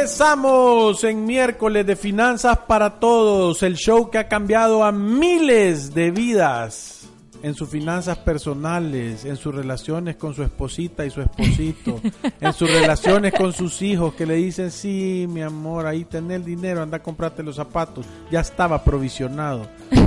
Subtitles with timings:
[0.00, 6.10] Empezamos en miércoles de Finanzas para Todos, el show que ha cambiado a miles de
[6.10, 7.06] vidas
[7.42, 12.00] en sus finanzas personales, en sus relaciones con su esposita y su esposito,
[12.40, 16.46] en sus relaciones con sus hijos que le dicen, sí, mi amor, ahí tenés el
[16.46, 19.68] dinero, anda a comprarte los zapatos, ya estaba provisionado.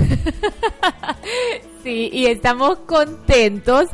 [1.84, 3.90] Sí, y estamos contentos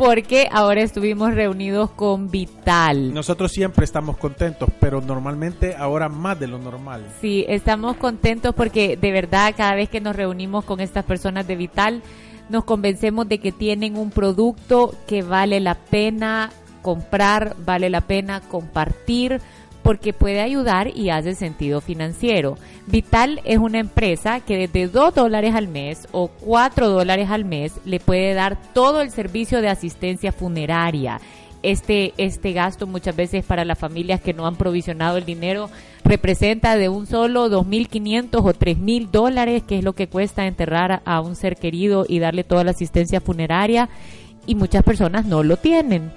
[0.00, 3.12] porque ahora estuvimos reunidos con Vital.
[3.12, 7.04] Nosotros siempre estamos contentos, pero normalmente ahora más de lo normal.
[7.20, 11.56] Sí, estamos contentos porque de verdad cada vez que nos reunimos con estas personas de
[11.56, 12.02] Vital,
[12.48, 16.48] nos convencemos de que tienen un producto que vale la pena
[16.80, 19.42] comprar, vale la pena compartir
[19.82, 22.56] porque puede ayudar y hace sentido financiero.
[22.86, 27.72] Vital es una empresa que desde 2 dólares al mes o 4 dólares al mes
[27.84, 31.20] le puede dar todo el servicio de asistencia funeraria.
[31.62, 35.68] Este, este gasto muchas veces para las familias que no han provisionado el dinero
[36.04, 41.20] representa de un solo 2.500 o 3.000 dólares, que es lo que cuesta enterrar a
[41.20, 43.90] un ser querido y darle toda la asistencia funeraria
[44.46, 46.12] y muchas personas no lo tienen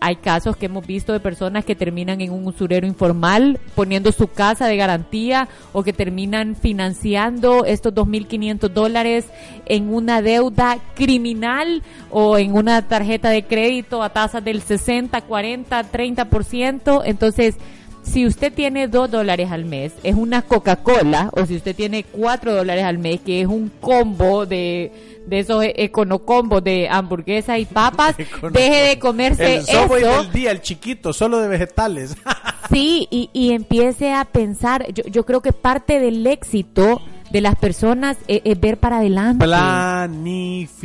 [0.00, 4.28] hay casos que hemos visto de personas que terminan en un usurero informal poniendo su
[4.28, 9.26] casa de garantía o que terminan financiando estos 2.500 dólares
[9.66, 15.90] en una deuda criminal o en una tarjeta de crédito a tasas del 60, 40,
[15.90, 17.02] 30%.
[17.04, 17.56] Entonces,
[18.02, 22.54] si usted tiene 2 dólares al mes, es una Coca-Cola, o si usted tiene 4
[22.54, 27.66] dólares al mes, que es un combo de de esos e- econocombos de hamburguesa y
[27.66, 28.16] papas,
[28.52, 29.88] deje de comerse el eso.
[29.88, 32.16] del día, el chiquito, solo de vegetales.
[32.70, 37.56] sí, y, y, empiece a pensar, yo, yo creo que parte del éxito de las
[37.56, 39.44] personas es, es, ver para adelante.
[39.44, 40.84] Planificar,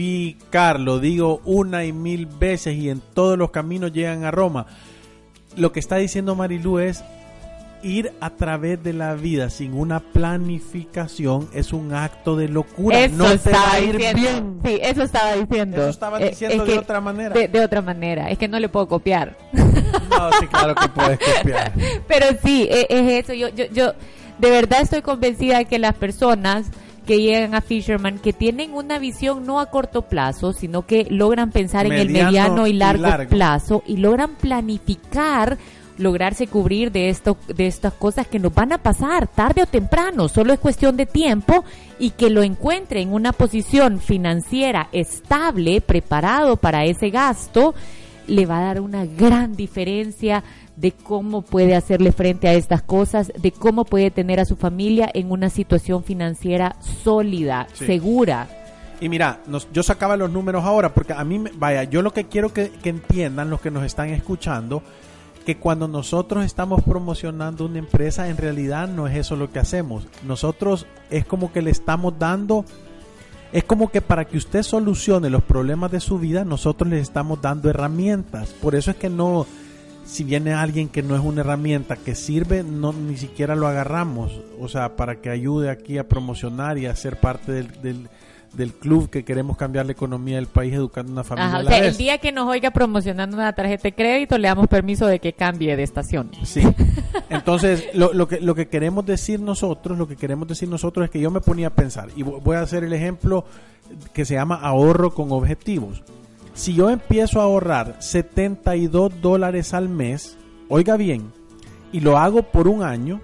[0.79, 4.65] lo digo una y mil veces y en todos los caminos llegan a Roma.
[5.55, 7.03] Lo que está diciendo Marilú es
[7.83, 12.99] ir a través de la vida sin una planificación es un acto de locura.
[12.99, 14.21] Eso no te va a ir diciendo.
[14.21, 14.59] bien.
[14.65, 15.77] Sí, eso estaba diciendo.
[15.77, 17.33] Eso estaba Eh, diciendo es de que- otra manera.
[17.33, 18.29] De, de otra manera.
[18.29, 19.37] Es que no le puedo copiar.
[19.53, 21.71] No, sí, claro que puedes copiar.
[22.07, 23.33] Pero sí, e- es, eso.
[23.33, 23.93] Yo, yo, yo
[24.37, 26.67] de verdad estoy convencida de que las personas
[27.05, 31.51] que llegan a Fisherman, que tienen una visión no a corto plazo, sino que logran
[31.51, 33.03] pensar en el Mediano y largo.
[33.27, 35.57] plazo y logran planificar
[35.97, 40.27] lograrse cubrir de esto de estas cosas que nos van a pasar tarde o temprano,
[40.29, 41.63] solo es cuestión de tiempo
[41.99, 47.75] y que lo encuentre en una posición financiera estable, preparado para ese gasto,
[48.27, 50.43] le va a dar una gran diferencia
[50.77, 55.09] de cómo puede hacerle frente a estas cosas, de cómo puede tener a su familia
[55.13, 57.85] en una situación financiera sólida, Sí.
[57.85, 58.47] segura.
[58.99, 62.13] Y mira, nos- yo sacaba los números ahora porque a mí, me- vaya, yo lo
[62.13, 64.81] que quiero que, que entiendan los que nos están escuchando,
[65.51, 70.07] que cuando nosotros estamos promocionando una empresa, en realidad no es eso lo que hacemos.
[70.25, 72.63] Nosotros es como que le estamos dando,
[73.51, 77.41] es como que para que usted solucione los problemas de su vida, nosotros le estamos
[77.41, 78.51] dando herramientas.
[78.61, 79.45] Por eso es que no,
[80.05, 84.31] si viene alguien que no es una herramienta que sirve, no ni siquiera lo agarramos.
[84.57, 88.09] O sea, para que ayude aquí a promocionar y a ser parte del, del,
[88.53, 91.61] del club que queremos cambiar la economía del país educando a una familia Ajá, a
[91.61, 95.07] o sea, el día que nos oiga promocionando una tarjeta de crédito, le damos permiso
[95.07, 96.31] de que cambie de estación.
[96.43, 96.61] Sí.
[97.29, 101.11] Entonces, lo, lo, que, lo que queremos decir nosotros, lo que queremos decir nosotros es
[101.11, 103.45] que yo me ponía a pensar, y vo- voy a hacer el ejemplo
[104.13, 106.03] que se llama ahorro con objetivos.
[106.53, 110.37] Si yo empiezo a ahorrar 72 dólares al mes,
[110.67, 111.31] oiga bien,
[111.93, 113.21] y lo hago por un año,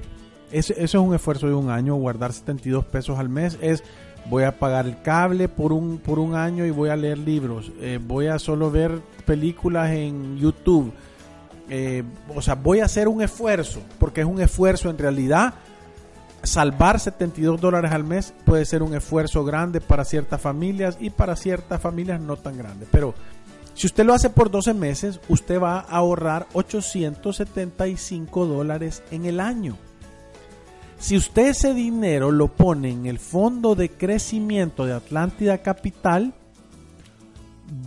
[0.52, 3.84] eso, eso es un esfuerzo de un año, guardar 72 pesos al mes es
[4.30, 7.72] voy a pagar el cable por un, por un año y voy a leer libros,
[7.80, 10.92] eh, voy a solo ver películas en YouTube,
[11.70, 12.04] eh,
[12.34, 15.54] o sea, voy a hacer un esfuerzo, porque es un esfuerzo en realidad.
[16.44, 21.36] Salvar 72 dólares al mes puede ser un esfuerzo grande para ciertas familias y para
[21.36, 22.88] ciertas familias no tan grande.
[22.92, 23.14] Pero
[23.74, 29.40] Si usted lo hace por 12 meses, usted va a ahorrar 875 dólares en el
[29.40, 29.78] año.
[31.00, 36.34] Si usted ese dinero lo pone en el fondo de crecimiento de Atlántida Capital,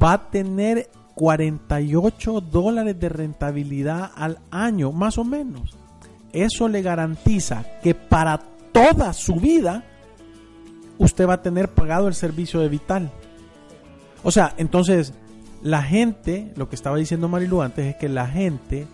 [0.01, 5.77] va a tener 48 dólares de rentabilidad al año, más o menos.
[6.33, 8.39] Eso le garantiza que para
[8.73, 9.85] toda su vida
[10.99, 13.11] usted va a tener pagado el servicio de Vital.
[14.23, 15.13] O sea, entonces
[15.63, 18.87] la gente, lo que estaba diciendo Marilu antes es que la gente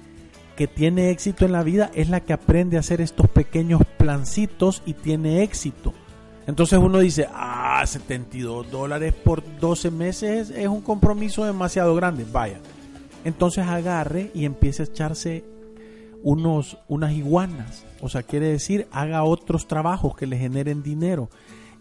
[0.56, 4.82] que tiene éxito en la vida es la que aprende a hacer estos pequeños plancitos
[4.86, 5.92] y tiene éxito.
[6.46, 12.24] Entonces uno dice, ah, 72 dólares por 12 meses es un compromiso demasiado grande.
[12.30, 12.58] Vaya.
[13.24, 15.44] Entonces agarre y empiece a echarse
[16.22, 17.84] unos, unas iguanas.
[18.00, 21.28] O sea, quiere decir, haga otros trabajos que le generen dinero.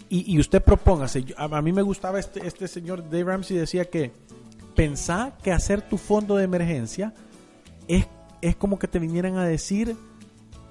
[0.08, 1.26] Y, usted propóngase.
[1.36, 4.12] A, mí me gustaba este, este señor Dave Ramsey decía que
[4.76, 7.14] pensá que hacer tu fondo de emergencia
[7.88, 8.06] es,
[8.46, 9.96] es como que te vinieran a decir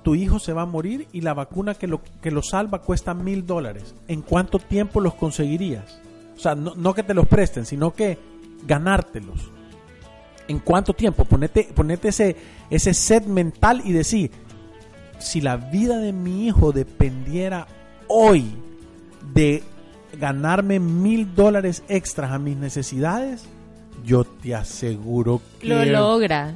[0.04, 3.14] tu hijo se va a morir y la vacuna que lo, que lo salva cuesta
[3.14, 3.94] mil dólares.
[4.06, 6.00] ¿En cuánto tiempo los conseguirías?
[6.36, 8.18] O sea, no, que te los presten, sino que
[8.66, 9.50] ganártelos.
[10.46, 11.24] ¿En cuánto tiempo?
[11.24, 12.36] Ponete, ponete ese,
[12.68, 14.30] ese set mental y decir,
[15.18, 17.66] si la vida de mi hijo dependiera
[18.06, 18.52] hoy
[19.32, 19.62] de
[20.20, 23.46] ganarme mil dólares extras a mis necesidades,
[24.04, 25.66] yo te aseguro que...
[25.66, 26.54] Lo logra.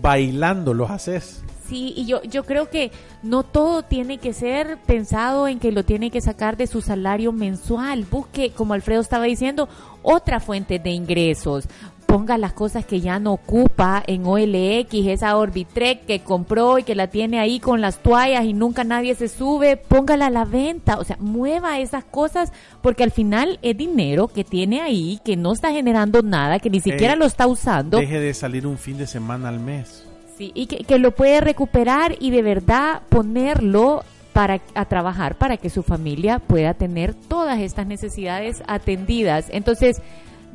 [0.00, 1.42] Bailando los haces.
[1.68, 2.90] Sí, y yo, yo creo que
[3.22, 7.30] no todo tiene que ser pensado en que lo tiene que sacar de su salario
[7.30, 8.06] mensual.
[8.10, 9.68] Busque, como Alfredo estaba diciendo,
[10.02, 11.68] otra fuente de ingresos.
[12.08, 16.94] Ponga las cosas que ya no ocupa en OLX, esa Orbitrek que compró y que
[16.94, 20.98] la tiene ahí con las toallas y nunca nadie se sube, póngala a la venta.
[20.98, 22.50] O sea, mueva esas cosas
[22.80, 26.80] porque al final es dinero que tiene ahí, que no está generando nada, que ni
[26.80, 27.98] siquiera lo está usando.
[27.98, 30.08] Deje de salir un fin de semana al mes
[30.38, 35.82] y que, lo puede recuperar y de verdad ponerlo para a trabajar para que su
[35.82, 39.46] familia pueda tener todas estas necesidades atendidas.
[39.50, 40.00] Entonces,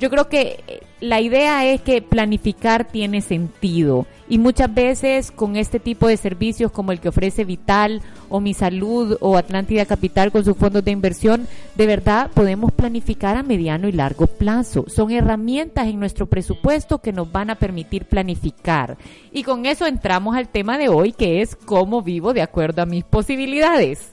[0.03, 5.55] yo creo que eh, la idea es que planificar tiene sentido y muchas veces con
[5.55, 10.33] este tipo de servicios como el que ofrece Vital o Mi Salud o Atlántida Capital
[10.33, 14.83] con sus fondos de inversión, de verdad podemos planificar a mediano y largo plazo.
[14.89, 18.97] Son herramientas en nuestro presupuesto que nos van a permitir planificar.
[19.31, 22.85] Y con eso entramos al tema de hoy que es cómo vivo de acuerdo a
[22.85, 24.11] mis posibilidades.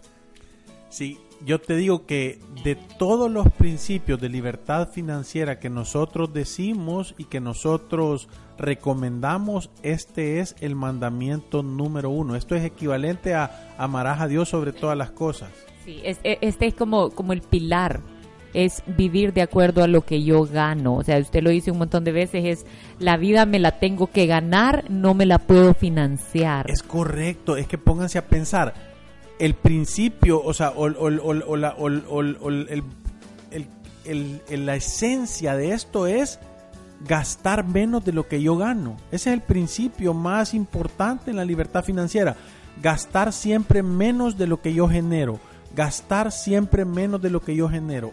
[0.89, 7.15] Sí, yo te digo que de todos los principios de libertad financiera que nosotros decimos
[7.19, 8.29] y que nosotros
[8.59, 12.37] recomendamos, este es el mandamiento número uno.
[12.37, 15.51] Esto es equivalente a amarás a Dios sobre todas las cosas.
[15.85, 18.01] Sí, e, este es como, como el pilar
[18.53, 20.97] es vivir de acuerdo a lo que yo gano.
[20.97, 22.67] O sea, usted lo dice un montón de veces, es
[22.99, 26.71] la vida me la tengo que ganar, no me la puedo financiar.
[26.71, 28.90] Es correcto, es que pónganse a pensar,
[29.41, 30.89] el principio, o sea, o,
[31.57, 31.75] la,
[34.51, 36.39] la esencia de esto es
[37.07, 38.99] gastar menos de lo que yo gano.
[39.11, 42.37] Ese es el principio más importante en la libertad financiera.
[42.83, 45.41] Gastar siempre menos de lo que yo genero.
[45.75, 48.13] Gastar siempre menos de lo que yo genero.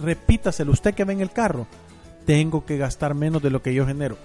[0.00, 1.68] Repítaselo, usted que ve en el carro.
[2.26, 4.16] Tengo que gastar menos de lo que yo genero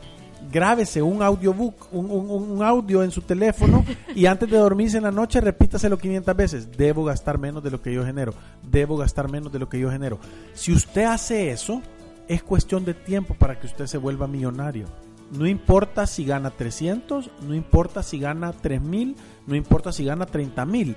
[0.51, 5.41] grábese un audiobook, un, audio en su teléfono y antes de dormirse en la noche
[5.41, 6.77] repítaselo 500 veces.
[6.77, 8.34] Debo gastar menos de lo que yo genero.
[8.63, 10.20] Debo gastar menos de lo que yo genero.
[10.53, 11.82] Si usted hace eso,
[12.27, 14.88] es cuestión de tiempo para que usted se vuelva millonario.
[15.32, 19.15] No importa si gana 300, no importa si gana 3000,
[19.46, 20.96] no importa si gana 30 mil.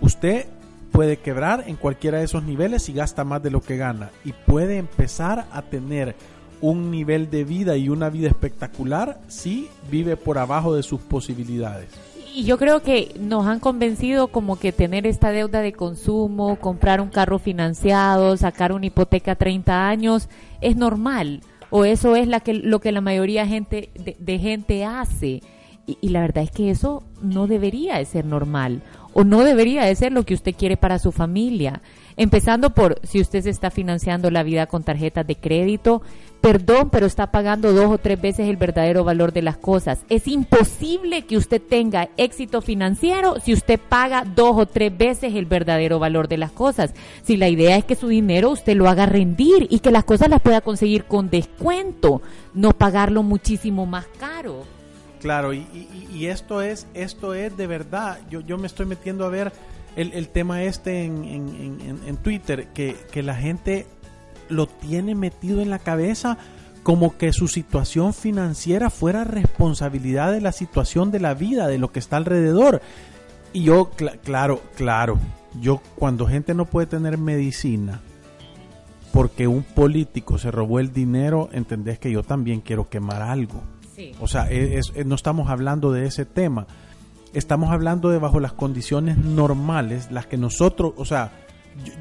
[0.00, 0.46] Usted
[0.90, 4.10] puede quebrar en cualquiera de esos niveles y gasta más de lo que gana.
[4.24, 6.16] Y puede empezar a tener
[6.60, 11.88] un nivel de vida y una vida espectacular si vive por abajo de sus posibilidades.
[12.36, 17.00] Y yo creo que nos han convencido como que tener esta deuda de consumo, comprar
[17.00, 20.28] un carro financiado, sacar una hipoteca a 30 años,
[20.60, 21.40] es normal.
[21.70, 25.40] O eso es la que, lo que la mayoría de, gente hace.
[25.86, 28.82] Y, y, la verdad es que eso no debería de ser normal.
[29.14, 31.80] O no debería de ser lo que usted quiere para su familia.
[32.18, 36.02] Empezando por si usted se está financiando la vida con tarjetas de crédito,
[36.46, 40.04] perdón, pero está pagando dos o tres veces el verdadero valor de las cosas.
[40.08, 45.46] Es imposible que usted tenga éxito financiero si usted paga dos o tres veces el
[45.46, 46.94] verdadero valor de las cosas.
[47.24, 50.28] Si la idea es que su dinero usted lo haga rendir y que las cosas
[50.28, 52.22] las pueda conseguir con descuento,
[52.54, 54.62] no pagarlo muchísimo más caro.
[55.20, 55.66] Claro, y,
[56.26, 58.20] esto es esto es de verdad.
[58.30, 59.52] Yo, yo me estoy metiendo a ver
[59.96, 63.86] el, tema este en, Twitter, que la gente
[64.48, 66.38] lo tiene metido en la cabeza
[66.82, 71.90] como que su situación financiera fuera responsabilidad de la situación de la vida, de lo
[71.90, 72.80] que está alrededor.
[73.52, 73.90] Y yo,
[74.22, 75.18] claro, claro,
[75.60, 78.00] yo cuando gente no puede tener medicina
[79.12, 83.62] porque un político se robó el dinero, entendés que yo también quiero quemar algo.
[84.20, 84.48] O sea,
[85.06, 86.66] no estamos hablando de ese tema.
[87.32, 91.32] Estamos hablando de bajo las condiciones normales, las que nosotros, o sea,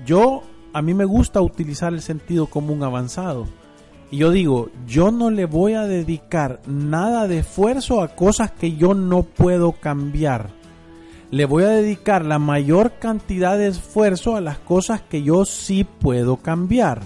[0.05, 0.43] yo,
[0.75, 3.47] a mí me gusta utilizar el sentido común avanzado.
[4.11, 8.75] Y yo digo, yo no le voy a dedicar nada de esfuerzo a cosas que
[8.75, 10.49] yo no puedo cambiar.
[11.31, 15.85] Le voy a dedicar la mayor cantidad de esfuerzo a las cosas que yo sí
[15.85, 17.03] puedo cambiar.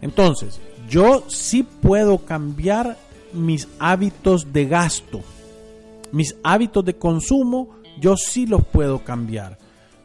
[0.00, 2.96] Entonces, yo sí puedo cambiar
[3.32, 5.22] mis hábitos de gasto.
[6.12, 7.70] Mis hábitos de consumo,
[8.00, 9.58] yo sí los puedo cambiar.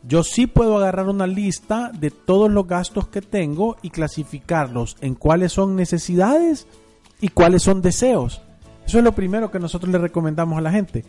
[0.05, 5.15] Yo sí puedo agarrar una lista de todos los gastos que tengo y clasificarlos en
[5.15, 6.67] cuáles son necesidades
[7.21, 8.41] y cuáles son deseos.
[8.85, 11.05] Eso es lo primero que nosotros le recomendamos a la gente.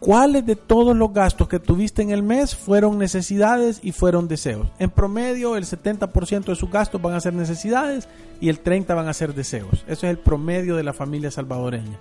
[0.00, 4.68] ¿Cuáles de todos los gastos que tuviste en el mes fueron necesidades y fueron deseos?
[4.78, 8.08] En promedio, el 70% de sus gastos van a ser necesidades
[8.40, 9.84] y el 30% van a ser deseos.
[9.86, 11.98] Eso es el promedio de la familia salvadoreña.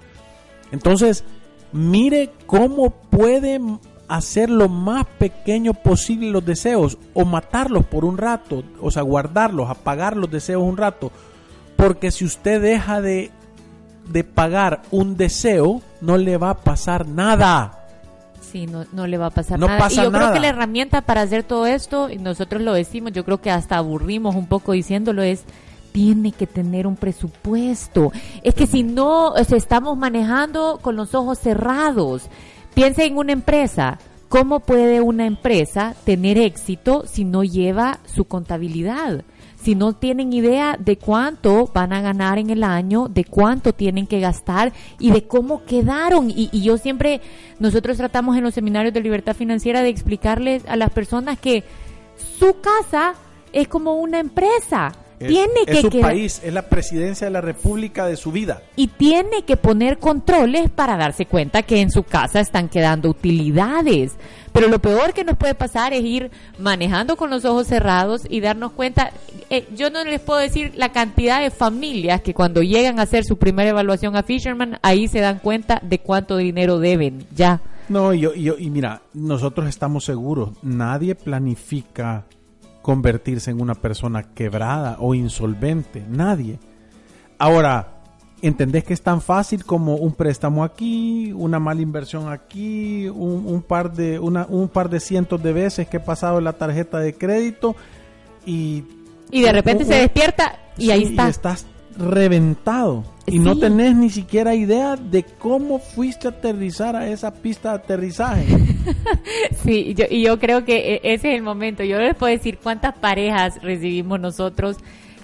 [0.72, 1.24] Entonces,
[1.72, 3.60] mire cómo puede
[4.18, 9.70] hacer lo más pequeño posible los deseos o matarlos por un rato, o sea, guardarlos,
[9.70, 11.12] apagar los deseos un rato.
[11.76, 13.32] Porque si usted deja de,
[14.08, 17.80] de pagar un deseo, no le va a pasar nada
[18.54, 19.88] Sí, no, no le va a pasar nada.
[19.90, 23.26] y yo creo que la herramienta para hacer todo esto, y nosotros lo decimos, yo
[23.26, 25.44] creo que hasta aburrimos un poco diciéndolo, es
[25.92, 28.12] tiene que tener un presupuesto.
[28.44, 32.30] Es que si no, estamos manejando con los ojos cerrados.
[32.74, 34.00] Piensa en una empresa.
[34.30, 39.24] ¿Cómo puede una empresa tener éxito si no lleva su contabilidad?
[39.64, 44.08] si no tienen idea de cuánto van a ganar en el año, de cuánto tienen
[44.08, 46.30] que gastar y de cómo quedaron.
[46.30, 47.22] Y, yo siempre,
[47.60, 51.64] nosotros tratamos en los seminarios de libertad financiera de explicarles a las personas que
[52.38, 53.14] su casa
[53.54, 54.92] es como una empresa.
[55.28, 58.62] Tiene es su país, es la presidencia de la República de su vida.
[58.76, 64.14] Y tiene que poner controles para darse cuenta que en su casa están quedando utilidades.
[64.52, 68.40] Pero lo peor que nos puede pasar es ir manejando con los ojos cerrados y
[68.40, 69.12] darnos cuenta.
[69.50, 73.26] Eh, yo no les puedo decir la cantidad de familias que cuando llegan a hacer
[73.26, 77.62] su primera evaluación a Fisherman, ahí se dan cuenta de cuánto dinero deben ya.
[77.90, 82.26] No, y, yo, y mira, nosotros estamos seguros, nadie planifica
[82.84, 86.60] convertirse en una persona quebrada o insolvente, nadie.
[87.40, 88.04] Ahora,
[88.44, 93.92] entendés que es tan fácil como un préstamo aquí, una mala inversión aquí, un, par
[93.92, 97.76] de una, un par de cientos de veces que he pasado la tarjeta de crédito
[98.46, 98.84] y
[99.34, 101.26] y de repente se despierta y ahí está.
[101.26, 101.66] Y estás
[101.98, 107.70] reventado y no tenés ni siquiera idea de cómo fuiste a aterrizar a esa pista
[107.70, 108.46] de aterrizaje.
[109.64, 111.84] sí, yo, y yo creo que e, ese es el momento.
[111.84, 114.78] Yo les puedo decir cuántas parejas recibimos nosotros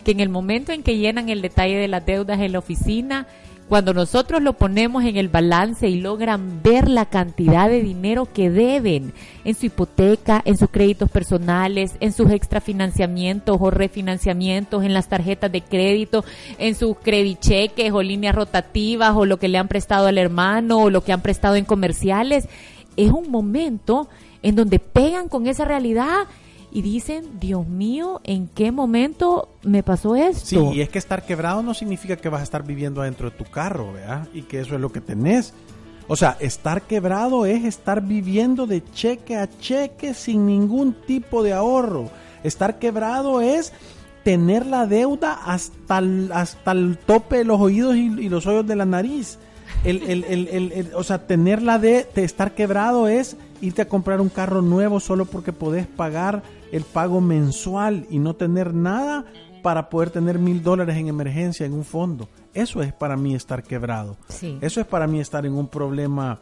[0.03, 3.27] que en el momento en que llenan el detalle de las deudas en la oficina,
[3.69, 8.49] cuando nosotros lo ponemos en el balance y logran ver la cantidad de dinero que
[8.49, 9.13] deben
[9.45, 15.51] en su hipoteca, en sus créditos personales, en sus extrafinanciamientos o refinanciamientos, en las tarjetas
[15.51, 16.25] de crédito,
[16.57, 20.89] en sus credicheques o líneas rotativas o lo que le han prestado al hermano o
[20.89, 22.49] lo que han prestado en comerciales,
[23.05, 24.07] es un momento
[24.41, 26.27] en donde pegan con esa realidad
[26.71, 30.45] y dicen, Dios mío, ¿en qué momento me pasó esto?
[30.45, 33.35] Sí, y es que estar quebrado no significa que vas a estar viviendo adentro de
[33.35, 34.27] tu carro, ¿verdad?
[34.33, 35.53] Y que eso es lo que tenés.
[36.07, 41.53] O sea, estar quebrado es estar viviendo de cheque a cheque sin ningún tipo de
[41.53, 42.09] ahorro.
[42.43, 43.73] Estar quebrado es
[44.23, 48.75] tener la deuda hasta el, hasta el tope de los oídos y, los hoyos de
[48.75, 49.37] la nariz.
[49.83, 54.19] El, el, el, o sea, tener la de, de estar quebrado es irte a comprar
[54.19, 59.25] un carro nuevo solo porque podés pagar el pago mensual y no tener nada
[59.61, 62.27] para poder tener mil dólares en emergencia en un fondo.
[62.53, 64.17] Eso es para mí estar quebrado.
[64.61, 66.39] Eso es para mí estar en un problema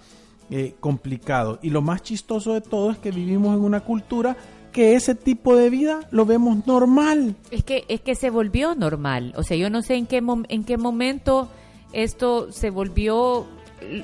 [0.50, 1.60] eh, complicado.
[1.62, 4.38] Y lo más chistoso de todo es que vivimos en una cultura
[4.72, 7.36] que ese tipo de vida lo vemos normal.
[7.52, 9.34] Es que es que se volvió normal.
[9.36, 11.50] O sea, yo no sé en qué en qué momento
[11.94, 13.48] esto se volvió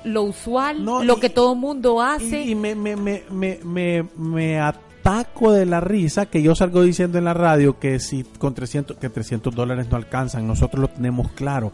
[0.03, 2.43] lo usual, lo que todo mundo hace.
[2.43, 3.23] Y, me, me, me,
[3.63, 8.23] me, me, ataco de la risa que yo salgo diciendo en la radio que si
[8.23, 11.71] con 300, que 300 dólares no alcanzan, nosotros lo tenemos claro.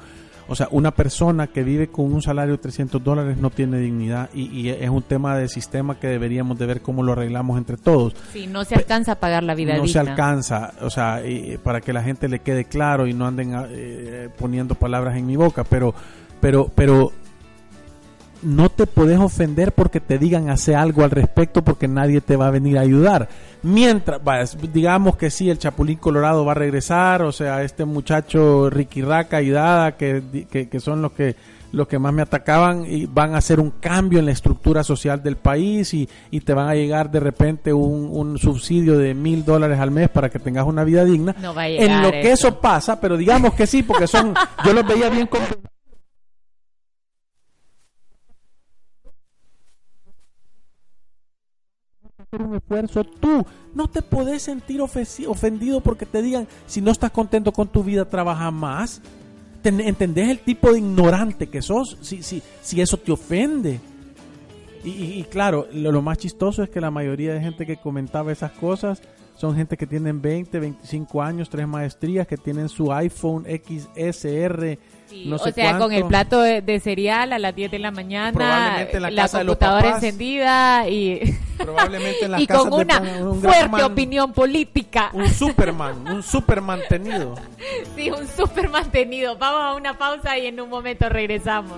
[0.50, 4.30] O sea, una persona que vive con un salario de 300 dólares no tiene dignidad
[4.34, 7.78] y, y es un tema de sistema que deberíamos de ver cómo lo arreglamos entre
[7.78, 8.16] todos.
[8.34, 10.04] Sí, no se alcanza a pagar la vida no digna.
[10.04, 13.54] se alcanza, o sea, y para que la gente le quede claro y no anden
[13.70, 15.94] eh, poniendo palabras en mi boca, pero,
[16.42, 17.12] pero, pero
[18.42, 22.48] no te puedes ofender porque te digan hacer algo al respecto porque nadie te va
[22.48, 23.30] a venir a ayudar.
[23.64, 24.22] Mientras,
[24.74, 29.42] digamos que sí, el Chapulín Colorado va a regresar, o sea, este muchacho Ricky Raca
[29.42, 31.36] y Dada, que, que, que son los que
[31.72, 35.22] los que más me atacaban y van a hacer un cambio en la estructura social
[35.22, 39.46] del país y, y te van a llegar de repente un, un subsidio de mil
[39.46, 41.36] dólares al mes para que tengas una vida digna.
[41.40, 42.60] No va a llegar en lo que eso.
[42.60, 44.34] pasa, pero digamos que sí, porque son,
[44.66, 45.28] yo los veía bien
[52.32, 53.44] un esfuerzo tú
[53.74, 58.06] no te podés sentir ofendido porque te digan si no estás contento con tu vida
[58.06, 59.02] trabaja más
[59.64, 61.98] Ten- ¿entendés el tipo de ignorante que sos?
[62.02, 63.80] si, si, si eso te ofende
[64.84, 68.52] y claro, lo, lo más chistoso es que la mayoría de gente que comentaba esas
[68.54, 69.02] cosas
[69.36, 74.78] son gente que tienen 20, 25 años, tres maestrías, que tienen su iPhone XSR,
[75.10, 77.90] Sí, no o sea, con el plato de, de cereal a las 10 de la
[77.92, 80.04] mañana, Probablemente en la la, casa de los computadora papás.
[80.04, 84.34] encendida y, Probablemente en las y casas con una pan- un gran fuerte man- opinión
[84.34, 85.10] política.
[85.14, 87.36] Un Superman, un super mantenido.
[87.96, 89.36] Sí, un súper mantenido.
[89.38, 91.78] Vamos a una pausa y en un momento regresamos.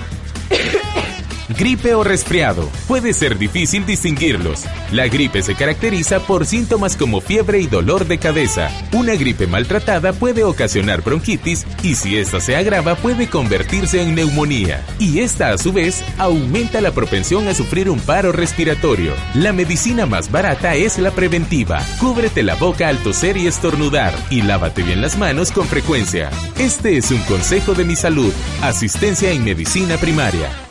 [1.57, 2.69] Gripe o resfriado.
[2.87, 4.65] Puede ser difícil distinguirlos.
[4.91, 8.69] La gripe se caracteriza por síntomas como fiebre y dolor de cabeza.
[8.93, 14.85] Una gripe maltratada puede ocasionar bronquitis y si esta se agrava puede convertirse en neumonía.
[14.99, 19.13] Y esta a su vez aumenta la propensión a sufrir un paro respiratorio.
[19.33, 21.83] La medicina más barata es la preventiva.
[21.99, 26.29] Cúbrete la boca al toser y estornudar y lávate bien las manos con frecuencia.
[26.57, 28.33] Este es un consejo de mi salud.
[28.61, 30.70] Asistencia en medicina primaria.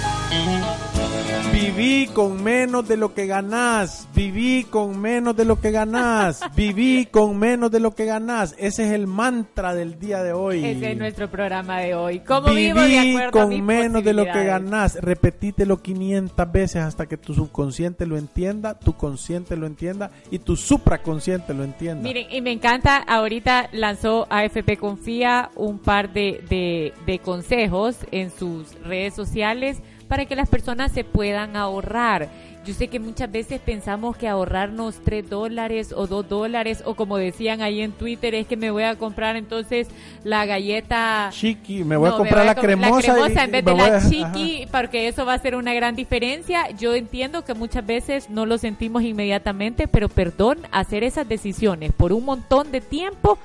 [1.51, 4.07] Viví con menos de lo que ganás.
[4.15, 6.41] Viví con menos de lo que ganás.
[6.55, 8.55] Viví con menos de lo que ganás.
[8.57, 10.63] Ese es el mantra del día de hoy.
[10.63, 12.19] Ese es nuestro programa de hoy.
[12.21, 14.97] ¿Cómo vivo de Viví acuerdo a con mis menos de lo que ganás.
[15.01, 20.55] Repetítelo 500 veces hasta que tu subconsciente lo entienda, tu consciente lo entienda y tu
[20.55, 22.03] supraconsciente lo entienda.
[22.03, 28.31] Miren, y me encanta, ahorita lanzó AFP Confía un par de, de, de consejos en
[28.31, 32.27] sus redes sociales para que las personas se puedan ahorrar.
[32.65, 37.15] Yo sé que muchas veces pensamos que ahorrarnos 3 dólares o 2 dólares, o como
[37.15, 39.87] decían ahí en Twitter, es que me voy a comprar entonces
[40.25, 43.73] la galleta Chiqui, me voy no, a comprar la, com- cremosa, y- en vez de
[43.73, 46.69] la a- chiqui, porque eso va a ser una gran diferencia.
[46.71, 52.11] Yo entiendo que muchas veces no lo sentimos inmediatamente, pero perdón, hacer esas decisiones por
[52.11, 53.39] un montón de tiempo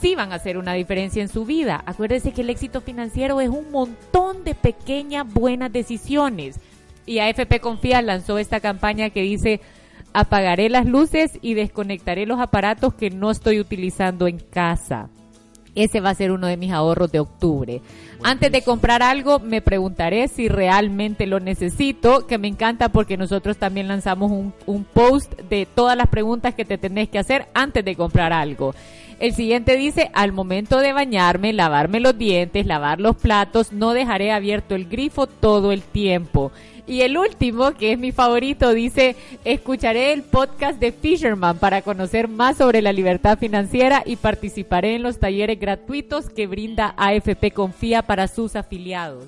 [0.00, 1.82] sí van a hacer una diferencia en su vida.
[1.86, 6.58] Acuérdese que el éxito financiero es un montón de pequeñas buenas decisiones.
[7.06, 9.60] Y AFP Confía lanzó esta campaña que dice
[10.12, 15.08] apagaré las luces y desconectaré los aparatos que no estoy utilizando en casa.
[15.76, 17.80] ese va a ser uno de mis ahorros de octubre.
[18.24, 23.56] Antes de comprar algo, me preguntaré si realmente lo necesito, que me encanta porque nosotros
[23.56, 27.84] también lanzamos un, un post de todas las preguntas que te tenés que hacer antes
[27.84, 28.74] de comprar algo.
[29.20, 34.32] El siguiente dice, al momento de bañarme, lavarme los dientes, lavar los platos, no dejaré
[34.32, 36.52] abierto el grifo todo el tiempo.
[36.86, 42.28] Y el último, que es mi favorito, dice, escucharé el podcast de Fisherman para conocer
[42.28, 48.00] más sobre la libertad financiera y participaré en los talleres gratuitos que brinda AFP Confía
[48.00, 49.26] para sus afiliados.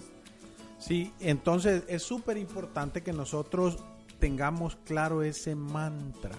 [0.78, 3.76] Sí, entonces es súper importante que nosotros
[4.18, 6.32] tengamos claro ese mantra.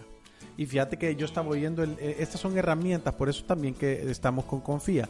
[0.58, 4.10] Y fíjate que yo estaba oyendo, el, eh, estas son herramientas, por eso también que
[4.10, 5.10] estamos con Confía.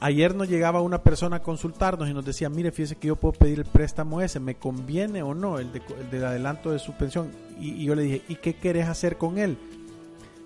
[0.00, 3.32] Ayer nos llegaba una persona a consultarnos y nos decía, mire, fíjese que yo puedo
[3.32, 6.92] pedir el préstamo ese, ¿me conviene o no el, de, el del adelanto de su
[6.92, 7.32] pensión?
[7.58, 9.58] Y, yo le dije, ¿y qué querés hacer con él?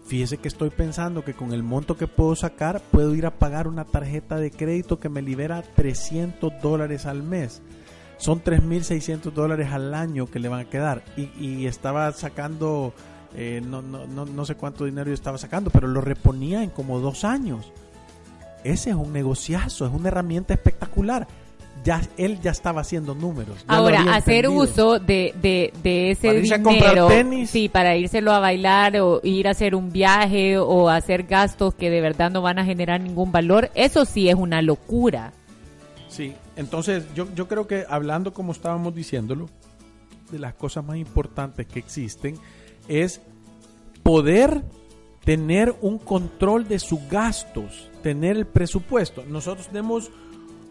[0.07, 3.69] Fíjese que estoy pensando que con el monto que puedo sacar puedo ir a pagar
[3.69, 7.61] una tarjeta de crédito que me libera 300 dólares al mes.
[8.17, 11.05] Son 3.600 dólares al año que le van a quedar.
[11.17, 12.95] Y estaba sacando,
[13.35, 16.71] eh, no, no, no, no sé cuánto dinero yo estaba sacando, pero lo reponía en
[16.71, 17.73] como dos años.
[18.65, 21.27] Ese es un negociazo, es una herramienta espectacular.
[21.85, 23.65] Ya, él ya estaba haciendo números.
[23.67, 27.51] Ahora, hacer uso de, de, de ese Para dinero, tenis.
[27.51, 31.91] sí, para írselo a bailar o ir a hacer un viaje o hacer gastos que
[31.91, 35.33] de verdad no van a generar ningún valor, eso sí es una locura.
[36.09, 39.49] Sí, entonces yo, yo creo que hablando como estábamos diciéndolo,
[40.31, 42.37] de las cosas más importantes que existen
[42.89, 43.21] es
[44.03, 44.63] poder
[45.25, 49.25] tener un control de sus gastos, tener el presupuesto.
[49.27, 50.11] Nosotros tenemos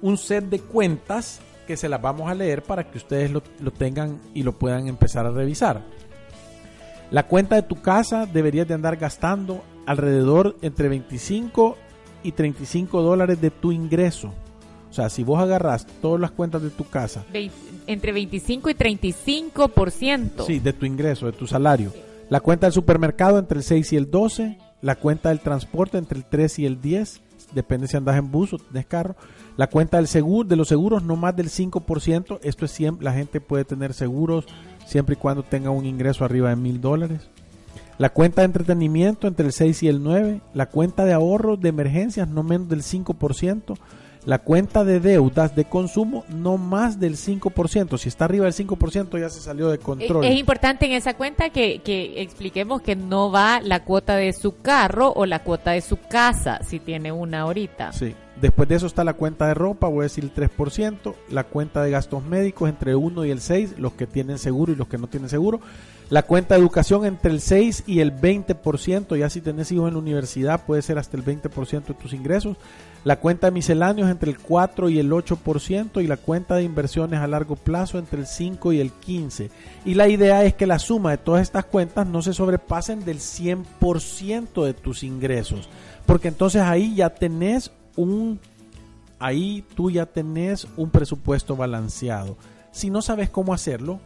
[0.01, 3.71] un set de cuentas que se las vamos a leer para que ustedes lo, lo
[3.71, 5.81] tengan y lo puedan empezar a revisar.
[7.11, 11.77] La cuenta de tu casa deberías de andar gastando alrededor entre 25
[12.23, 14.33] y 35 dólares de tu ingreso.
[14.89, 17.23] O sea, si vos agarras todas las cuentas de tu casa,
[17.87, 20.45] entre 25 y 35%.
[20.45, 21.93] sí, de tu ingreso, de tu salario,
[22.29, 26.17] la cuenta del supermercado entre el 6 y el 12, la cuenta del transporte entre
[26.17, 27.21] el 3 y el 10,
[27.53, 29.15] depende si andas en bus o tenés carro,
[29.57, 33.13] la cuenta del seguro, de los seguros no más del 5%, esto es siempre, la
[33.13, 34.45] gente puede tener seguros
[34.85, 37.29] siempre y cuando tenga un ingreso arriba de mil dólares.
[37.97, 41.69] La cuenta de entretenimiento entre el 6 y el 9, la cuenta de ahorros de
[41.69, 43.77] emergencias no menos del 5%,
[44.25, 47.97] la cuenta de deudas de consumo no más del 5%.
[47.97, 50.25] Si está arriba del 5% ya se salió de control.
[50.25, 54.61] Es importante en esa cuenta que, que expliquemos que no va la cuota de su
[54.61, 57.93] carro o la cuota de su casa, si tiene una ahorita.
[57.93, 58.15] Sí.
[58.39, 61.83] Después de eso está la cuenta de ropa, voy a decir el 3%, la cuenta
[61.83, 64.87] de gastos médicos entre el 1 y el 6, los que tienen seguro y los
[64.87, 65.59] que no tienen seguro,
[66.09, 69.93] la cuenta de educación entre el 6 y el 20%, ya si tenés hijos en
[69.93, 72.57] la universidad puede ser hasta el 20% de tus ingresos,
[73.03, 77.19] la cuenta de misceláneos entre el 4 y el 8% y la cuenta de inversiones
[77.19, 79.49] a largo plazo entre el 5 y el 15%.
[79.85, 83.19] Y la idea es que la suma de todas estas cuentas no se sobrepasen del
[83.19, 85.69] 100% de tus ingresos,
[86.05, 88.39] porque entonces ahí ya tenés un
[89.19, 92.37] ahí tú ya tenés un presupuesto balanceado.
[92.71, 93.99] Si no sabes cómo hacerlo,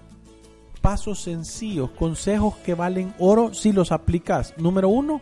[0.82, 4.54] pasos sencillos, consejos que valen oro si los aplicas.
[4.58, 5.22] Número uno,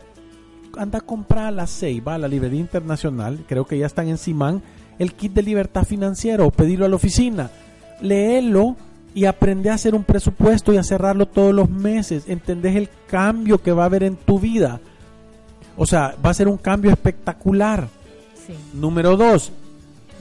[0.78, 4.17] anda a comprar a 6, va a la librería internacional, creo que ya están en
[4.17, 4.63] Simán,
[4.99, 7.52] el kit de libertad financiera o pedirlo a la oficina.
[8.02, 8.76] Léelo
[9.13, 12.26] y aprende a hacer un presupuesto y a cerrarlo todos los meses.
[12.28, 14.82] Entendés el cambio que va a haber en tu vida.
[15.78, 17.88] O sea, va a ser un cambio espectacular.
[18.73, 19.51] Número dos,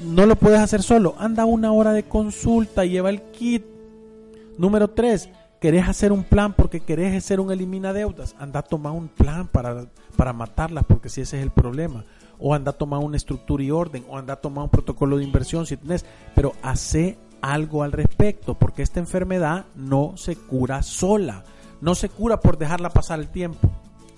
[0.04, 1.14] no lo puedes hacer solo.
[1.18, 3.64] Anda una hora de consulta, lleva el kit.
[4.58, 5.28] Número tres,
[5.60, 8.34] querés hacer un plan porque querés hacer un elimina deudas.
[8.38, 12.04] Anda a tomar un plan para, para matarlas porque si ese es el problema.
[12.38, 14.04] O anda a tomar una estructura y orden.
[14.08, 16.04] O anda a tomar un protocolo de inversión si tenés.
[16.34, 21.44] Pero hace algo al respecto porque esta enfermedad no se cura sola.
[21.80, 23.70] No se cura por dejarla pasar el tiempo.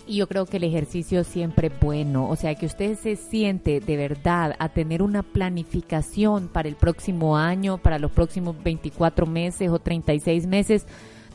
[0.07, 3.81] Y yo creo que el ejercicio siempre es bueno, o sea, que usted se siente
[3.81, 9.71] de verdad a tener una planificación para el próximo año, para los próximos 24 meses
[9.71, 10.87] o 36 meses.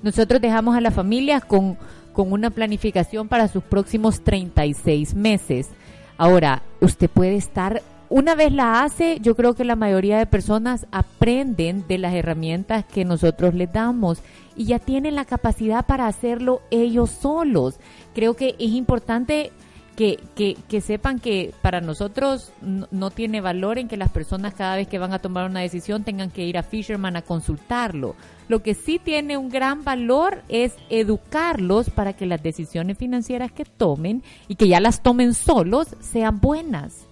[0.03, 1.77] Nosotros dejamos a las familias con,
[2.13, 5.69] con una planificación para sus próximos 36 meses.
[6.17, 10.87] Ahora, usted puede estar, una vez la hace, yo creo que la mayoría de personas
[10.91, 14.19] aprenden de las herramientas que nosotros les damos
[14.55, 17.79] y ya tienen la capacidad para hacerlo ellos solos.
[18.15, 19.51] Creo que es importante
[19.95, 24.53] que, que, que sepan que para nosotros no, no tiene valor en que las personas
[24.53, 28.15] cada vez que van a tomar una decisión tengan que ir a Fisherman a consultarlo.
[28.47, 33.65] Lo que sí tiene un gran valor es educarlos para que las decisiones financieras que
[33.65, 37.08] tomen y que ya las tomen solos sean buenas.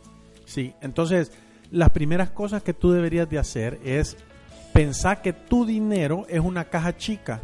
[0.47, 1.33] Sí, entonces
[1.71, 4.15] las primeras cosas que tú deberías de hacer es
[4.73, 7.41] pensar que tu dinero es una caja chica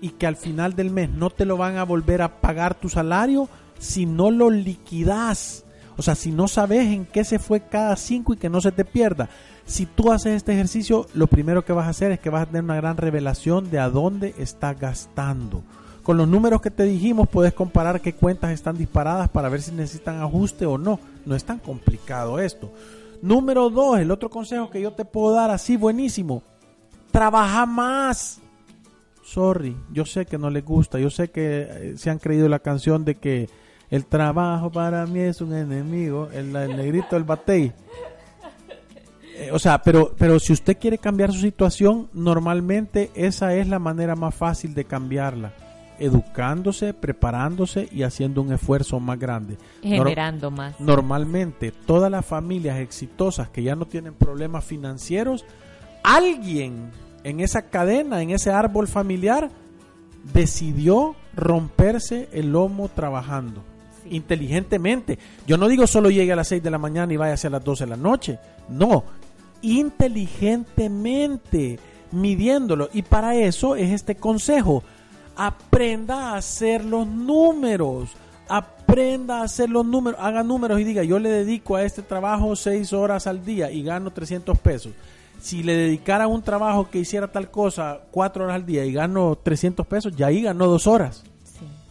[0.00, 2.88] y que al final del mes no te lo van a volver a pagar tu
[2.88, 3.48] salario
[3.80, 5.64] si no lo liquidas.
[5.96, 8.70] O sea, si no sabes en qué se fue cada cinco y que no se
[8.70, 9.28] te pierda.
[9.66, 12.46] Si tú haces este ejercicio, lo primero que vas a hacer es que vas a
[12.46, 15.64] tener una gran revelación de a dónde estás gastando.
[16.08, 19.72] Con los números que te dijimos, puedes comparar qué cuentas están disparadas para ver si
[19.72, 20.98] necesitan ajuste o no.
[21.26, 22.72] No es tan complicado esto.
[23.20, 26.42] Número dos, el otro consejo que yo te puedo dar así buenísimo.
[27.10, 28.40] Trabaja más.
[29.22, 32.60] Sorry, yo sé que no les gusta, yo sé que eh, se han creído la
[32.60, 33.50] canción de que
[33.90, 37.70] el trabajo para mí es un enemigo, el, el negrito del batey.
[39.34, 43.78] Eh, o sea, pero, pero si usted quiere cambiar su situación, normalmente esa es la
[43.78, 45.67] manera más fácil de cambiarla.
[45.98, 49.58] Educándose, preparándose y haciendo un esfuerzo más grande.
[49.82, 50.78] Generando más.
[50.80, 55.44] Normalmente, todas las familias exitosas que ya no tienen problemas financieros,
[56.02, 56.90] alguien
[57.24, 59.50] en esa cadena, en ese árbol familiar,
[60.32, 63.62] decidió romperse el lomo trabajando
[64.10, 65.18] inteligentemente.
[65.46, 67.62] Yo no digo solo llegue a las 6 de la mañana y vaya hacia las
[67.64, 68.38] 12 de la noche.
[68.68, 69.04] No,
[69.62, 71.78] inteligentemente,
[72.12, 72.88] midiéndolo.
[72.92, 74.82] Y para eso es este consejo.
[75.38, 78.10] Aprenda a hacer los números.
[78.48, 80.18] Aprenda a hacer los números.
[80.20, 83.84] Haga números y diga, yo le dedico a este trabajo 6 horas al día y
[83.84, 84.92] gano 300 pesos.
[85.40, 89.38] Si le dedicara un trabajo que hiciera tal cosa 4 horas al día y gano
[89.40, 91.22] 300 pesos, ya ahí ganó 2 horas.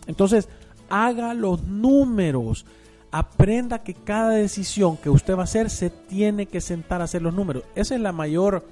[0.07, 0.49] Entonces,
[0.89, 2.65] haga los números.
[3.11, 7.21] Aprenda que cada decisión que usted va a hacer se tiene que sentar a hacer
[7.21, 7.63] los números.
[7.75, 8.65] Ese es la mayor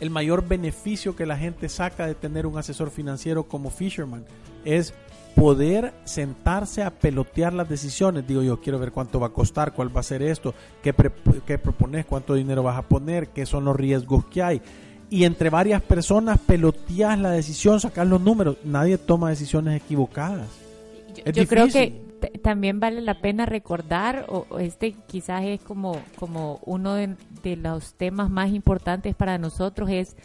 [0.00, 4.24] el mayor beneficio que la gente saca de tener un asesor financiero como Fisherman
[4.64, 4.94] es
[5.34, 8.26] poder sentarse a pelotear las decisiones.
[8.26, 10.94] Digo yo, quiero ver cuánto va a costar, cuál va a ser esto, qué,
[11.46, 14.62] qué propones, cuánto dinero vas a poner, qué son los riesgos que hay.
[15.08, 18.56] Y entre varias personas peloteas la decisión, sacas los números.
[18.64, 20.48] Nadie toma decisiones equivocadas.
[21.32, 22.09] Yo, creo que
[22.42, 27.94] también vale la pena recordar, o, este quizás es como, como uno de, de los
[27.94, 30.16] temas más importantes para nosotros, es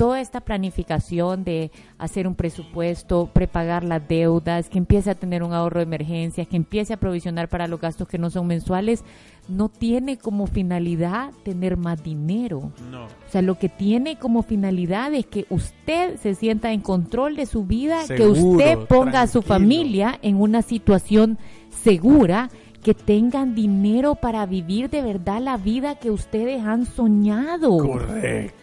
[0.00, 5.52] toda esta planificación de hacer un presupuesto, prepagar las deudas, que empiece a tener un
[5.52, 9.04] ahorro de emergencia, que empiece a provisionar para los gastos que no son mensuales,
[9.50, 12.72] no tiene como finalidad tener más dinero.
[12.90, 13.04] No.
[13.04, 17.46] O sea, lo que tiene como finalidad es que usted se sienta en control de
[17.46, 21.38] su vida, que usted ponga a su familia en una situación
[21.70, 22.50] segura
[22.82, 27.76] que tengan dinero para vivir de verdad la vida que ustedes han soñado.
[27.76, 28.59] Correcto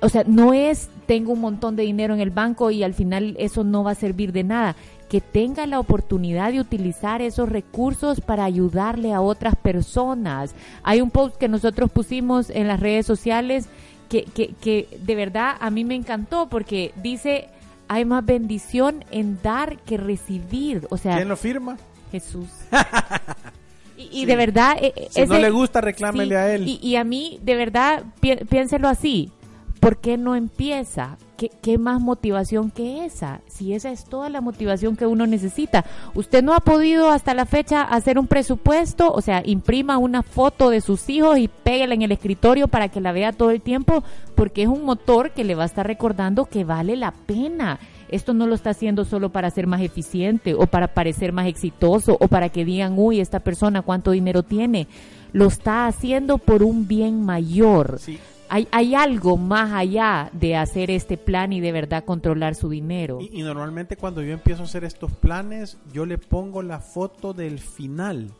[0.00, 3.34] o sea, no es tengo un montón de dinero en el banco y al final
[3.38, 4.76] eso no va a servir de nada.
[5.08, 10.54] Que tenga la oportunidad de utilizar esos recursos para ayudarle a otras personas.
[10.84, 13.68] Hay un post que nosotros pusimos en las redes sociales
[14.08, 17.48] que, que, que de verdad a mí me encantó porque dice,
[17.88, 20.86] hay más bendición en dar que recibir.
[20.90, 21.76] O sea, ¿quién lo firma?
[22.12, 22.48] Jesús.
[23.96, 24.76] y, de verdad...
[24.80, 26.68] Eh, si no le gusta, reclámele a él.
[26.68, 28.04] Y, y, a mí, de verdad,
[28.48, 29.32] piénselo así.
[29.80, 31.16] ¿Por qué no empieza?
[31.38, 33.40] ¿Qué, más motivación que esa?
[33.46, 35.86] Si esa es toda la motivación que uno necesita.
[36.14, 40.68] Usted no ha podido hasta la fecha hacer un presupuesto, o sea, imprima una foto
[40.68, 44.04] de sus hijos y pégala en el escritorio para que la vea todo el tiempo,
[44.34, 47.78] porque es un motor que le va a estar recordando que vale la pena.
[48.10, 52.18] Esto no lo está haciendo solo para ser más eficiente o para parecer más exitoso
[52.20, 54.88] o para que digan, uy, esta persona cuánto dinero tiene.
[55.32, 57.98] Lo está haciendo por un bien mayor.
[57.98, 58.18] Sí
[58.50, 63.18] hay, algo más allá de hacer este plan y de verdad controlar su dinero.
[63.20, 67.60] Y, normalmente cuando yo empiezo a hacer estos planes, yo le pongo la foto del
[67.60, 68.32] final.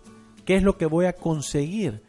[0.44, 2.02] ¿Qué es lo que voy a conseguir?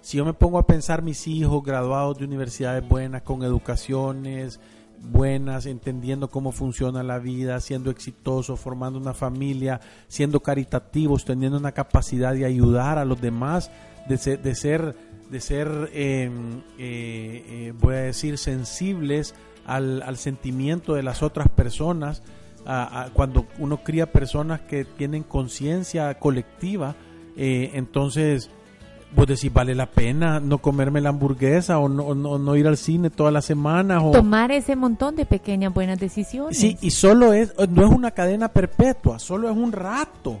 [0.00, 4.60] Si yo me pongo a pensar mis hijos graduados de universidades buenas, con educaciones
[5.00, 11.72] buenas, entendiendo cómo funciona la vida, siendo exitosos, formando una familia, siendo caritativos, teniendo una
[11.72, 13.70] capacidad de ayudar a los demás,
[14.08, 14.96] de de ser
[15.30, 19.34] de ser, em, eh, eh, voy a decir, sensibles
[19.66, 22.22] al, al, sentimiento de las otras personas.
[23.14, 26.96] cuando uno cría personas que tienen conciencia colectiva,
[27.34, 28.50] eh, entonces
[29.14, 33.10] vos decís, vale la pena no comerme la hamburguesa o no, no, ir al cine
[33.10, 34.02] todas las semanas.
[34.04, 34.10] O...
[34.10, 36.58] Tomar ese montón de pequeñas buenas decisiones.
[36.58, 40.40] Sí, y solo es, no es una cadena perpetua, solo es un rato.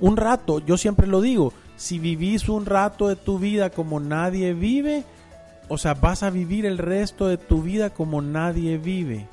[0.00, 4.54] Un rato, yo siempre lo digo, si vivís un rato de tu vida como nadie
[4.54, 5.04] vive,
[5.68, 9.26] o sea, vas a vivir el resto de tu vida como nadie vive.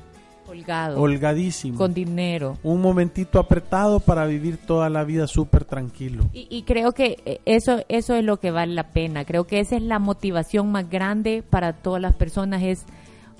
[0.47, 1.01] Holgado.
[1.01, 1.77] holgadísimo.
[1.77, 2.57] Con dinero.
[2.61, 6.25] un momentito apretado para vivir toda la vida súper tranquilo.
[6.33, 9.23] Y, y creo que eh, eso, eso es lo que vale la pena.
[9.23, 12.63] Creo que esa es la motivación más grande para todas las personas.
[12.63, 12.85] Es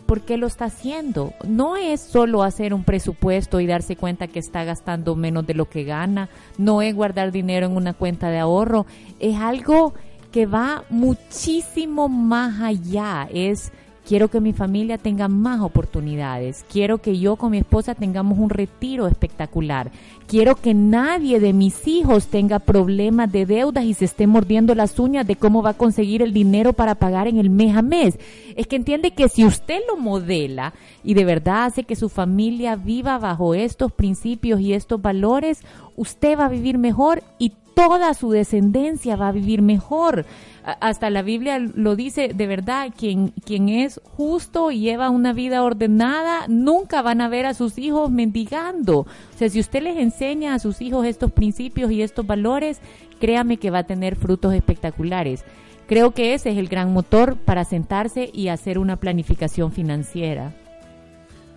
[0.06, 1.34] por qué lo está haciendo.
[1.48, 5.70] No es solo hacer un presupuesto y darse cuenta que está gastando menos de lo
[5.70, 6.30] que gana.
[6.58, 8.86] No es guardar dinero en una cuenta de ahorro.
[9.20, 9.94] Es algo
[10.32, 13.28] que va muchísimo más allá.
[13.32, 13.72] Es
[14.12, 16.66] quiero que mi familia tenga más oportunidades.
[16.70, 19.90] Quiero que yo con mi esposa tengamos un retiro espectacular.
[20.28, 25.00] Quiero que nadie de mis hijos tenga problemas de deudas y se esté mordiendo las
[25.00, 28.20] uñas de cómo va a conseguir el dinero para pagar en el mes a mes.
[28.58, 30.74] Es que entiende que si usted lo modela
[31.06, 35.62] y de verdad hace que su familia viva bajo estos principios y estos valores,
[35.96, 40.26] usted va a vivir mejor y toda su descendencia va a vivir mejor.
[40.64, 45.64] Hasta la Biblia lo dice, de verdad, quien, quien es justo y lleva una vida
[45.64, 49.00] ordenada, nunca van a ver a sus hijos mendigando.
[49.00, 52.80] O sea, si usted les enseña a sus hijos estos principios y estos valores,
[53.20, 55.44] créame que va a tener frutos espectaculares.
[55.88, 60.54] Creo que ese es el gran motor para sentarse y hacer una planificación financiera.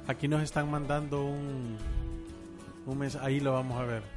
[0.06, 1.76] Aquí nos están mandando un,
[2.86, 4.13] un mensaje, ahí lo vamos a ver.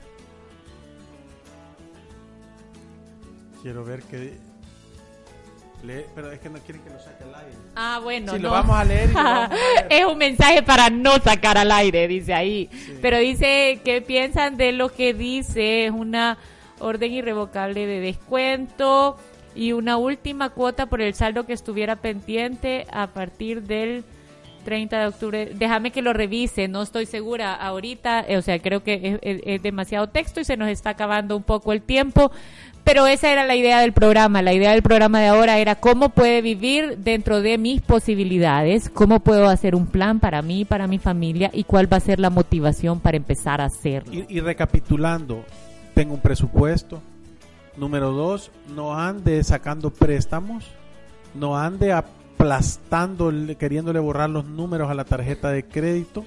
[3.67, 4.37] Quiero ver que...
[5.83, 7.57] lee- pero es que no quieren que lo saque al aire.
[7.75, 8.31] Ah, bueno.
[8.31, 9.87] Sí, lo vamos a leer y lo vamos a leer.
[9.89, 12.69] es un mensaje para no sacar al aire, dice ahí.
[13.01, 15.85] Pero dice, ¿qué piensan de lo que dice?
[15.87, 16.37] Es una
[16.79, 19.17] orden irrevocable de descuento
[19.53, 24.05] y una última cuota por el saldo que estuviera pendiente a partir del
[24.63, 25.51] 30 de octubre.
[25.55, 28.27] Déjame que lo revise, no estoy segura ahorita.
[28.29, 31.43] O sea, creo que es, es- es demasiado texto y se nos está acabando un
[31.43, 32.31] poco el tiempo.
[32.87, 34.41] Pero esa era la idea del programa.
[34.41, 39.19] La idea del programa de ahora era cómo puede vivir dentro de mis posibilidades, cómo
[39.19, 42.29] puedo hacer un plan para mí, para mi familia y cuál va a ser la
[42.29, 44.13] motivación para empezar a hacerlo.
[44.13, 45.43] Y, y recapitulando,
[45.93, 47.01] tengo un presupuesto.
[47.75, 50.63] Número dos, no ande sacando préstamos,
[51.35, 56.23] no ande aplastando, queriéndole borrar los números a la tarjeta de crédito,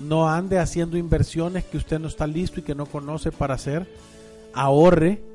[0.00, 3.86] no ande haciendo inversiones que usted no está listo y que no conoce para hacer.
[4.54, 5.29] Ahorre,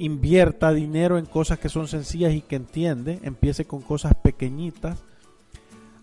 [0.00, 4.98] invierta dinero en cosas que son sencillas y que entiende, empiece con cosas pequeñitas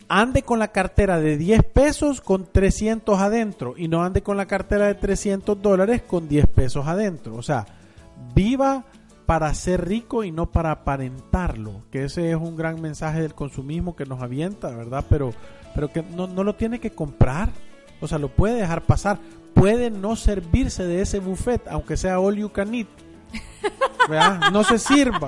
[0.10, 4.46] ande con la cartera de 10 pesos con 300 adentro y no ande con la
[4.46, 7.36] cartera de 300 dólares con 10 pesos adentro.
[7.36, 7.66] O sea,
[8.34, 8.86] viva
[9.26, 13.96] para ser rico y no para aparentarlo, que ese es un gran mensaje del consumismo
[13.96, 15.04] que nos avienta, ¿verdad?
[15.10, 15.34] Pero,
[15.76, 17.50] pero que no, no lo tiene que comprar,
[18.00, 19.20] o sea, lo puede dejar pasar,
[19.54, 22.88] puede no servirse de ese buffet, aunque sea all you can eat,
[24.10, 24.52] ¿verdad?
[24.52, 25.28] No se sirva.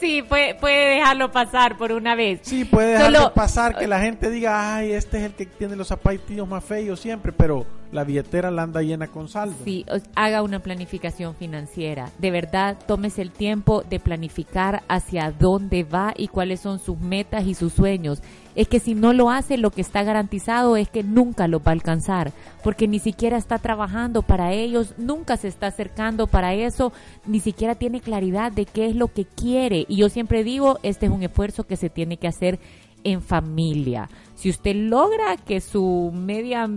[0.00, 2.40] Sí, puede, puede dejarlo pasar por una vez.
[2.42, 5.46] Sí, puede dejar Solo- de pasar que la gente diga, ay, este es el que
[5.46, 9.56] tiene los zapatillos más feos siempre, pero la billetera la anda llena con saldo.
[9.64, 12.10] Sí, haga una planificación financiera.
[12.18, 17.44] De verdad, tómese el tiempo de planificar hacia dónde va y cuáles son sus metas
[17.46, 18.22] y sus sueños.
[18.56, 21.70] Es que si no lo hace, lo que está garantizado es que nunca lo va
[21.70, 22.32] a alcanzar,
[22.64, 26.92] porque ni siquiera está trabajando para ellos, nunca se está acercando para eso,
[27.26, 29.84] ni siquiera tiene claridad de qué es lo que quiere.
[29.88, 32.58] Y yo siempre digo, este es un esfuerzo que se tiene que hacer
[33.04, 34.08] en familia.
[34.34, 36.68] Si usted logra que su media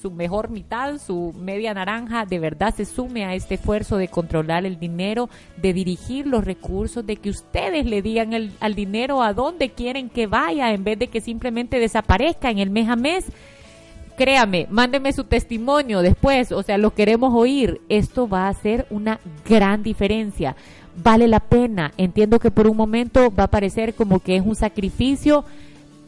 [0.00, 4.64] su mejor mitad, su media naranja, de verdad se sume a este esfuerzo de controlar
[4.64, 9.32] el dinero, de dirigir los recursos, de que ustedes le digan el- al dinero a
[9.32, 13.26] dónde quieren que vaya en vez de que simplemente desaparezca en el mes a mes.
[14.16, 17.80] Créame, mándeme su testimonio después, o sea, lo queremos oír.
[17.88, 20.56] Esto va a hacer una gran diferencia.
[21.02, 21.92] Vale la pena.
[21.96, 25.44] Entiendo que por un momento va a parecer como que es un sacrificio,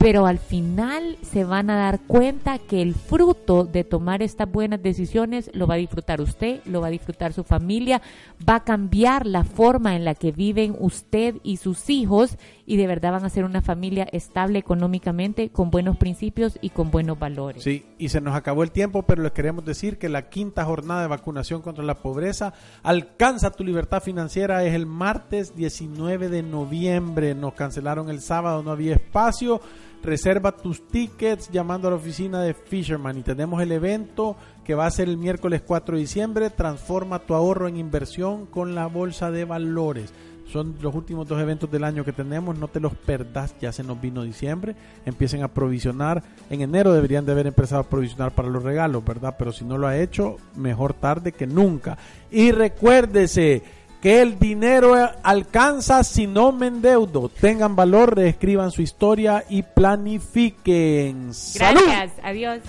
[0.00, 4.82] pero al final se van a dar cuenta que el fruto de tomar estas buenas
[4.82, 8.00] decisiones lo va a disfrutar usted, lo va a disfrutar su familia,
[8.48, 12.38] va a cambiar la forma en la que viven usted y sus hijos
[12.70, 16.92] y de verdad van a ser una familia estable económicamente, con buenos principios y con
[16.92, 17.64] buenos valores.
[17.64, 21.02] Sí, y se nos acabó el tiempo, pero les queremos decir que la quinta jornada
[21.02, 22.54] de vacunación contra la pobreza
[22.84, 27.34] alcanza tu libertad financiera es el martes 19 de noviembre.
[27.34, 29.60] Nos cancelaron el sábado, no había espacio.
[30.04, 34.86] Reserva tus tickets llamando a la oficina de Fisherman y tenemos el evento que va
[34.86, 36.50] a ser el miércoles 4 de diciembre.
[36.50, 40.14] Transforma tu ahorro en inversión con la bolsa de valores.
[40.52, 43.84] Son los últimos dos eventos del año que tenemos, no te los perdás, ya se
[43.84, 44.74] nos vino diciembre,
[45.06, 49.36] empiecen a provisionar, en enero deberían de haber empezado a provisionar para los regalos, ¿verdad?
[49.38, 51.98] Pero si no lo ha hecho, mejor tarde que nunca.
[52.32, 53.62] Y recuérdese
[54.00, 57.28] que el dinero alcanza si no me endeudo.
[57.28, 61.32] Tengan valor, reescriban su historia y planifiquen.
[61.54, 62.60] Gracias, adiós.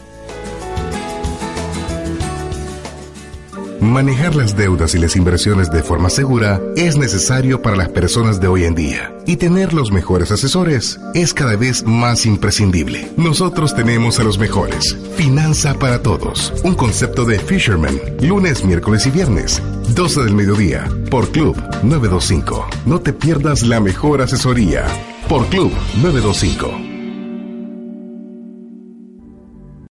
[3.82, 8.48] Manejar las deudas y las inversiones de forma segura es necesario para las personas de
[8.48, 13.12] hoy en día y tener los mejores asesores es cada vez más imprescindible.
[13.18, 14.96] Nosotros tenemos a los mejores.
[15.16, 16.54] Finanza para todos.
[16.64, 18.00] Un concepto de Fisherman.
[18.22, 19.64] Lunes, miércoles y viernes.
[19.96, 20.88] 12 del mediodía.
[21.10, 22.68] Por Club 925.
[22.86, 24.86] No te pierdas la mejor asesoría.
[25.28, 25.72] Por Club
[26.04, 26.91] 925.